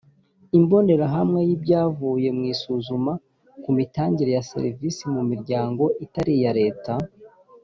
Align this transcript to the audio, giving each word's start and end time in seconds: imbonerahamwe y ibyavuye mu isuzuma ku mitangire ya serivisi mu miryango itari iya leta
imbonerahamwe 0.57 1.39
y 1.49 1.51
ibyavuye 1.55 2.27
mu 2.37 2.43
isuzuma 2.53 3.13
ku 3.63 3.69
mitangire 3.77 4.31
ya 4.37 4.43
serivisi 4.51 5.03
mu 5.13 5.21
miryango 5.29 5.83
itari 6.05 6.33
iya 6.39 6.53
leta 6.61 6.93